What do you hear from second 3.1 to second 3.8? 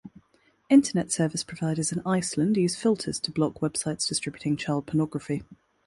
to block Web